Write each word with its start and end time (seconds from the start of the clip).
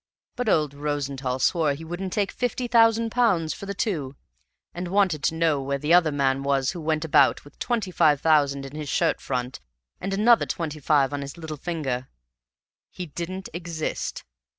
But 0.35 0.49
old 0.49 0.73
Rosenthall 0.73 1.37
swore 1.39 1.75
he 1.75 1.85
wouldn't 1.85 2.11
take 2.11 2.31
fifty 2.31 2.67
thousand 2.67 3.11
pounds 3.11 3.53
for 3.53 3.67
the 3.67 3.75
two, 3.75 4.15
and 4.73 4.87
wanted 4.87 5.21
to 5.25 5.35
know 5.35 5.61
where 5.61 5.77
the 5.77 5.93
other 5.93 6.11
man 6.11 6.41
was 6.41 6.71
who 6.71 6.81
went 6.81 7.05
about 7.05 7.43
with 7.45 7.59
twenty 7.59 7.91
five 7.91 8.19
thousand 8.19 8.65
in 8.65 8.75
his 8.75 8.89
shirt 8.89 9.21
front 9.21 9.59
and 9.99 10.11
another 10.11 10.47
twenty 10.47 10.79
five 10.79 11.13
on 11.13 11.21
his 11.21 11.37
little 11.37 11.55
finger. 11.55 12.07
He 12.89 13.05
didn't 13.05 13.49
exist. 13.53 14.23